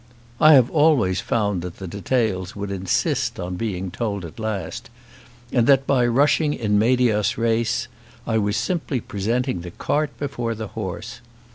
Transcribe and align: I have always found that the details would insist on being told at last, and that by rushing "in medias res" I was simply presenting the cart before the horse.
I 0.39 0.53
have 0.55 0.71
always 0.71 1.21
found 1.21 1.61
that 1.61 1.77
the 1.77 1.85
details 1.87 2.55
would 2.55 2.71
insist 2.71 3.39
on 3.39 3.55
being 3.55 3.91
told 3.91 4.25
at 4.25 4.39
last, 4.39 4.89
and 5.51 5.67
that 5.67 5.85
by 5.85 6.07
rushing 6.07 6.55
"in 6.55 6.79
medias 6.79 7.37
res" 7.37 7.87
I 8.25 8.39
was 8.39 8.57
simply 8.57 8.99
presenting 8.99 9.61
the 9.61 9.69
cart 9.69 10.09
before 10.17 10.55
the 10.55 10.69
horse. 10.69 11.21